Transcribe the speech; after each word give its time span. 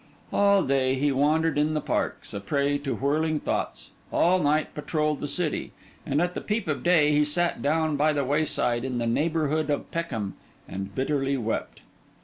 All 0.33 0.63
day, 0.63 0.95
he 0.95 1.11
wandered 1.11 1.59
in 1.59 1.75
the 1.75 1.79
parks, 1.79 2.33
a 2.33 2.39
prey 2.39 2.79
to 2.79 2.95
whirling 2.95 3.39
thoughts; 3.39 3.91
all 4.11 4.39
night, 4.39 4.73
patrolled 4.73 5.19
the 5.21 5.27
city; 5.27 5.73
and 6.07 6.19
at 6.19 6.33
the 6.33 6.41
peep 6.41 6.67
of 6.67 6.81
day 6.81 7.11
he 7.11 7.23
sat 7.23 7.61
down 7.61 7.97
by 7.97 8.11
the 8.11 8.25
wayside 8.25 8.83
in 8.83 8.97
the 8.97 9.05
neighbourhood 9.05 9.69
of 9.69 9.91
Peckham 9.91 10.33
and 10.67 10.95
bitterly 10.95 11.37
wept. 11.37 11.81